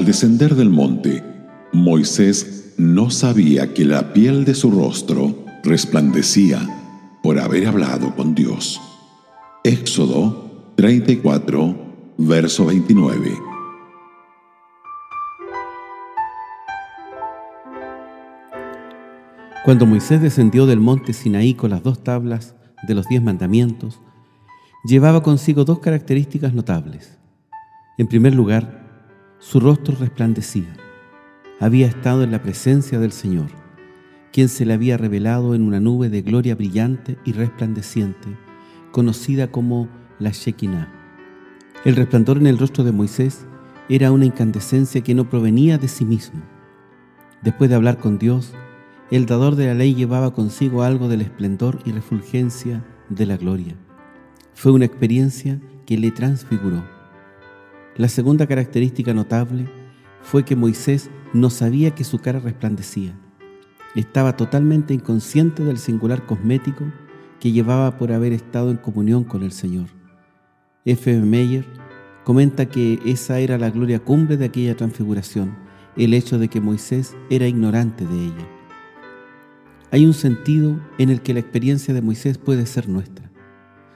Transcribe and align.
Al 0.00 0.06
descender 0.06 0.54
del 0.54 0.70
monte, 0.70 1.22
Moisés 1.74 2.72
no 2.78 3.10
sabía 3.10 3.74
que 3.74 3.84
la 3.84 4.14
piel 4.14 4.46
de 4.46 4.54
su 4.54 4.70
rostro 4.70 5.44
resplandecía 5.62 6.58
por 7.22 7.38
haber 7.38 7.66
hablado 7.66 8.16
con 8.16 8.34
Dios. 8.34 8.80
Éxodo 9.62 10.72
34, 10.76 11.76
verso 12.16 12.64
29. 12.64 13.30
Cuando 19.66 19.84
Moisés 19.84 20.22
descendió 20.22 20.64
del 20.64 20.80
monte 20.80 21.12
Sinaí 21.12 21.52
con 21.52 21.68
las 21.68 21.82
dos 21.82 22.02
tablas 22.02 22.54
de 22.88 22.94
los 22.94 23.06
diez 23.06 23.22
mandamientos, 23.22 24.00
llevaba 24.82 25.22
consigo 25.22 25.66
dos 25.66 25.80
características 25.80 26.54
notables. 26.54 27.18
En 27.98 28.06
primer 28.06 28.34
lugar, 28.34 28.79
su 29.40 29.58
rostro 29.58 29.96
resplandecía. 29.98 30.76
Había 31.60 31.86
estado 31.86 32.22
en 32.22 32.30
la 32.30 32.42
presencia 32.42 32.98
del 32.98 33.10
Señor, 33.10 33.48
quien 34.32 34.50
se 34.50 34.66
le 34.66 34.74
había 34.74 34.98
revelado 34.98 35.54
en 35.54 35.62
una 35.62 35.80
nube 35.80 36.10
de 36.10 36.20
gloria 36.20 36.54
brillante 36.54 37.16
y 37.24 37.32
resplandeciente, 37.32 38.36
conocida 38.92 39.50
como 39.50 39.88
la 40.18 40.30
Shekinah. 40.30 40.92
El 41.86 41.96
resplandor 41.96 42.36
en 42.36 42.48
el 42.48 42.58
rostro 42.58 42.84
de 42.84 42.92
Moisés 42.92 43.46
era 43.88 44.12
una 44.12 44.26
incandescencia 44.26 45.00
que 45.00 45.14
no 45.14 45.30
provenía 45.30 45.78
de 45.78 45.88
sí 45.88 46.04
mismo. 46.04 46.42
Después 47.42 47.70
de 47.70 47.76
hablar 47.76 47.96
con 47.96 48.18
Dios, 48.18 48.52
el 49.10 49.24
dador 49.24 49.56
de 49.56 49.68
la 49.68 49.74
ley 49.74 49.94
llevaba 49.94 50.34
consigo 50.34 50.82
algo 50.82 51.08
del 51.08 51.22
esplendor 51.22 51.78
y 51.86 51.92
refulgencia 51.92 52.84
de 53.08 53.24
la 53.24 53.38
gloria. 53.38 53.74
Fue 54.52 54.70
una 54.70 54.84
experiencia 54.84 55.58
que 55.86 55.96
le 55.96 56.10
transfiguró. 56.10 56.99
La 57.96 58.08
segunda 58.08 58.46
característica 58.46 59.12
notable 59.12 59.68
fue 60.22 60.44
que 60.44 60.56
Moisés 60.56 61.10
no 61.32 61.50
sabía 61.50 61.94
que 61.94 62.04
su 62.04 62.18
cara 62.18 62.38
resplandecía. 62.38 63.18
Estaba 63.94 64.36
totalmente 64.36 64.94
inconsciente 64.94 65.64
del 65.64 65.78
singular 65.78 66.24
cosmético 66.24 66.84
que 67.40 67.52
llevaba 67.52 67.98
por 67.98 68.12
haber 68.12 68.32
estado 68.32 68.70
en 68.70 68.76
comunión 68.76 69.24
con 69.24 69.42
el 69.42 69.50
Señor. 69.50 69.86
F. 70.84 71.20
Meyer 71.20 71.66
comenta 72.24 72.66
que 72.66 73.00
esa 73.04 73.40
era 73.40 73.58
la 73.58 73.70
gloria 73.70 73.98
cumbre 73.98 74.36
de 74.36 74.44
aquella 74.44 74.76
transfiguración, 74.76 75.56
el 75.96 76.14
hecho 76.14 76.38
de 76.38 76.48
que 76.48 76.60
Moisés 76.60 77.16
era 77.28 77.48
ignorante 77.48 78.06
de 78.06 78.26
ella. 78.26 78.48
Hay 79.90 80.06
un 80.06 80.14
sentido 80.14 80.78
en 80.98 81.10
el 81.10 81.20
que 81.20 81.34
la 81.34 81.40
experiencia 81.40 81.92
de 81.92 82.02
Moisés 82.02 82.38
puede 82.38 82.66
ser 82.66 82.88
nuestra. 82.88 83.28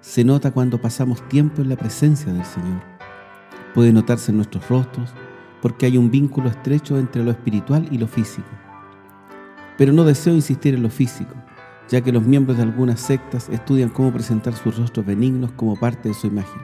Se 0.00 0.22
nota 0.24 0.50
cuando 0.50 0.80
pasamos 0.80 1.26
tiempo 1.28 1.62
en 1.62 1.70
la 1.70 1.76
presencia 1.76 2.30
del 2.32 2.44
Señor. 2.44 2.97
Puede 3.74 3.92
notarse 3.92 4.30
en 4.30 4.36
nuestros 4.36 4.68
rostros 4.68 5.12
porque 5.60 5.86
hay 5.86 5.98
un 5.98 6.10
vínculo 6.10 6.48
estrecho 6.48 6.98
entre 6.98 7.22
lo 7.22 7.30
espiritual 7.30 7.88
y 7.90 7.98
lo 7.98 8.06
físico. 8.06 8.48
Pero 9.76 9.92
no 9.92 10.04
deseo 10.04 10.34
insistir 10.34 10.74
en 10.74 10.82
lo 10.82 10.90
físico, 10.90 11.34
ya 11.88 12.00
que 12.00 12.12
los 12.12 12.24
miembros 12.24 12.56
de 12.56 12.64
algunas 12.64 13.00
sectas 13.00 13.48
estudian 13.48 13.90
cómo 13.90 14.12
presentar 14.12 14.54
sus 14.54 14.76
rostros 14.76 15.06
benignos 15.06 15.52
como 15.52 15.76
parte 15.76 16.08
de 16.08 16.14
su 16.14 16.26
imagen. 16.26 16.62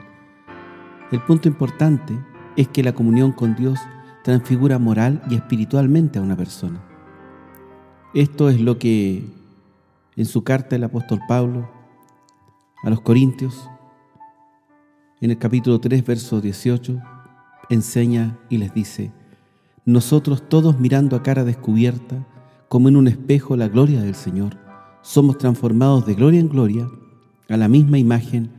El 1.11 1.21
punto 1.21 1.47
importante 1.47 2.17
es 2.55 2.67
que 2.67 2.83
la 2.83 2.93
comunión 2.93 3.31
con 3.31 3.55
Dios 3.55 3.79
transfigura 4.23 4.79
moral 4.79 5.21
y 5.29 5.35
espiritualmente 5.35 6.19
a 6.19 6.21
una 6.21 6.35
persona. 6.35 6.81
Esto 8.13 8.49
es 8.49 8.59
lo 8.59 8.79
que 8.79 9.23
en 10.15 10.25
su 10.25 10.43
carta 10.43 10.75
el 10.75 10.83
apóstol 10.83 11.19
Pablo 11.27 11.69
a 12.83 12.89
los 12.89 13.01
Corintios, 13.01 13.69
en 15.21 15.31
el 15.31 15.37
capítulo 15.37 15.79
3, 15.79 16.05
verso 16.05 16.41
18, 16.41 17.01
enseña 17.69 18.37
y 18.49 18.57
les 18.57 18.73
dice, 18.73 19.11
nosotros 19.85 20.49
todos 20.49 20.79
mirando 20.79 21.15
a 21.15 21.23
cara 21.23 21.43
descubierta, 21.43 22.25
como 22.67 22.89
en 22.89 22.97
un 22.97 23.07
espejo 23.07 23.55
la 23.55 23.67
gloria 23.67 24.01
del 24.01 24.15
Señor, 24.15 24.57
somos 25.01 25.37
transformados 25.37 26.05
de 26.05 26.15
gloria 26.15 26.39
en 26.39 26.49
gloria 26.49 26.87
a 27.47 27.57
la 27.57 27.67
misma 27.67 27.97
imagen 27.97 28.51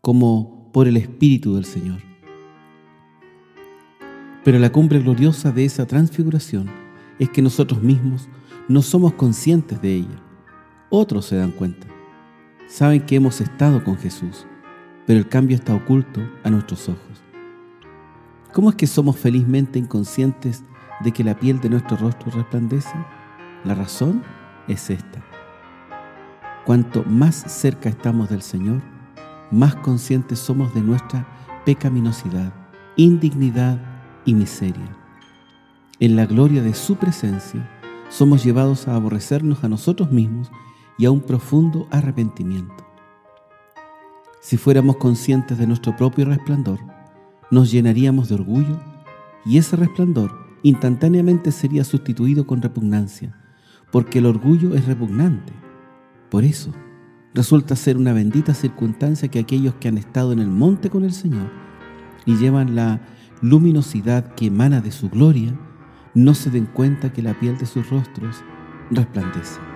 como 0.00 0.70
por 0.72 0.86
el 0.86 0.96
Espíritu 0.96 1.54
del 1.54 1.64
Señor. 1.64 2.00
Pero 4.44 4.58
la 4.58 4.70
cumbre 4.70 5.00
gloriosa 5.00 5.50
de 5.50 5.64
esa 5.64 5.86
transfiguración 5.86 6.70
es 7.18 7.30
que 7.30 7.42
nosotros 7.42 7.82
mismos 7.82 8.28
no 8.68 8.82
somos 8.82 9.14
conscientes 9.14 9.80
de 9.80 9.94
ella. 9.94 10.22
Otros 10.90 11.26
se 11.26 11.36
dan 11.36 11.50
cuenta. 11.50 11.86
Saben 12.68 13.00
que 13.00 13.16
hemos 13.16 13.40
estado 13.40 13.82
con 13.82 13.96
Jesús, 13.96 14.46
pero 15.06 15.18
el 15.18 15.28
cambio 15.28 15.56
está 15.56 15.74
oculto 15.74 16.20
a 16.42 16.50
nuestros 16.50 16.88
ojos. 16.88 17.22
¿Cómo 18.52 18.70
es 18.70 18.76
que 18.76 18.86
somos 18.86 19.16
felizmente 19.16 19.78
inconscientes 19.78 20.64
de 21.04 21.12
que 21.12 21.22
la 21.22 21.38
piel 21.38 21.60
de 21.60 21.68
nuestro 21.70 21.96
rostro 21.96 22.30
resplandece? 22.32 22.94
La 23.64 23.74
razón 23.74 24.22
es 24.66 24.90
esta. 24.90 25.22
Cuanto 26.64 27.04
más 27.04 27.36
cerca 27.36 27.88
estamos 27.88 28.28
del 28.28 28.42
Señor, 28.42 28.82
más 29.50 29.76
conscientes 29.76 30.38
somos 30.38 30.74
de 30.74 30.80
nuestra 30.80 31.26
pecaminosidad, 31.64 32.52
indignidad 32.96 33.78
y 34.24 34.34
miseria. 34.34 34.96
En 36.00 36.16
la 36.16 36.26
gloria 36.26 36.62
de 36.62 36.74
su 36.74 36.96
presencia, 36.96 37.70
somos 38.08 38.42
llevados 38.44 38.88
a 38.88 38.94
aborrecernos 38.94 39.62
a 39.64 39.68
nosotros 39.68 40.10
mismos 40.10 40.50
y 40.98 41.06
a 41.06 41.10
un 41.10 41.20
profundo 41.20 41.86
arrepentimiento. 41.90 42.85
Si 44.46 44.56
fuéramos 44.56 44.98
conscientes 44.98 45.58
de 45.58 45.66
nuestro 45.66 45.96
propio 45.96 46.24
resplandor, 46.24 46.78
nos 47.50 47.72
llenaríamos 47.72 48.28
de 48.28 48.36
orgullo 48.36 48.80
y 49.44 49.58
ese 49.58 49.74
resplandor 49.74 50.30
instantáneamente 50.62 51.50
sería 51.50 51.82
sustituido 51.82 52.46
con 52.46 52.62
repugnancia, 52.62 53.36
porque 53.90 54.20
el 54.20 54.26
orgullo 54.26 54.76
es 54.76 54.86
repugnante. 54.86 55.52
Por 56.30 56.44
eso, 56.44 56.72
resulta 57.34 57.74
ser 57.74 57.96
una 57.96 58.12
bendita 58.12 58.54
circunstancia 58.54 59.26
que 59.26 59.40
aquellos 59.40 59.74
que 59.80 59.88
han 59.88 59.98
estado 59.98 60.30
en 60.32 60.38
el 60.38 60.46
monte 60.46 60.90
con 60.90 61.02
el 61.02 61.12
Señor 61.12 61.50
y 62.24 62.36
llevan 62.36 62.76
la 62.76 63.00
luminosidad 63.42 64.32
que 64.36 64.46
emana 64.46 64.80
de 64.80 64.92
su 64.92 65.10
gloria, 65.10 65.58
no 66.14 66.34
se 66.34 66.50
den 66.50 66.66
cuenta 66.66 67.12
que 67.12 67.20
la 67.20 67.36
piel 67.40 67.58
de 67.58 67.66
sus 67.66 67.90
rostros 67.90 68.36
resplandece. 68.92 69.75